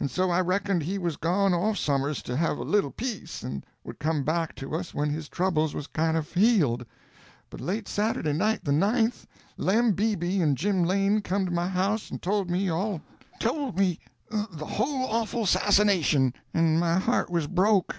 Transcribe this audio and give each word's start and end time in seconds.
And 0.00 0.10
so 0.10 0.30
I 0.30 0.40
reckoned 0.40 0.82
he 0.84 0.96
was 0.96 1.18
gone 1.18 1.52
off 1.52 1.76
somers 1.76 2.22
to 2.22 2.34
have 2.34 2.56
a 2.56 2.62
little 2.62 2.90
peace, 2.90 3.42
and 3.42 3.62
would 3.84 3.98
come 3.98 4.24
back 4.24 4.54
to 4.54 4.74
us 4.74 4.94
when 4.94 5.10
his 5.10 5.28
troubles 5.28 5.74
was 5.74 5.86
kind 5.86 6.16
of 6.16 6.32
healed. 6.32 6.86
But 7.50 7.60
late 7.60 7.86
Saturday 7.86 8.32
night, 8.32 8.64
the 8.64 8.72
9th, 8.72 9.26
Lem 9.58 9.92
Beebe 9.92 10.40
and 10.40 10.56
Jim 10.56 10.82
Lane 10.82 11.20
come 11.20 11.44
to 11.44 11.52
my 11.52 11.68
house 11.68 12.10
and 12.10 12.22
told 12.22 12.50
me 12.50 12.70
all—told 12.70 13.78
me 13.78 14.00
the 14.30 14.64
whole 14.64 15.04
awful 15.10 15.44
'sassination, 15.44 16.32
and 16.54 16.80
my 16.80 16.98
heart 16.98 17.28
was 17.28 17.46
broke. 17.46 17.96